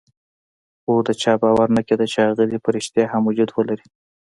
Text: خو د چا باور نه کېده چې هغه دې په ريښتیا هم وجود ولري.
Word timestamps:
خو 0.81 0.93
د 1.07 1.09
چا 1.21 1.33
باور 1.41 1.67
نه 1.77 1.81
کېده 1.87 2.05
چې 2.11 2.17
هغه 2.27 2.43
دې 2.51 2.57
په 2.63 2.69
ريښتیا 2.75 3.05
هم 3.13 3.21
وجود 3.25 3.49
ولري. 3.53 3.85